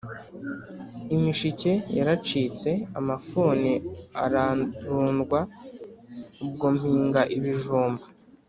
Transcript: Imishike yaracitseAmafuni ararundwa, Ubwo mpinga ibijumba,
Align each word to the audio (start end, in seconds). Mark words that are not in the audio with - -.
Imishike 1.15 1.71
yaracitseAmafuni 1.97 3.73
ararundwa, 4.23 5.39
Ubwo 6.45 6.65
mpinga 6.75 7.21
ibijumba, 7.37 8.03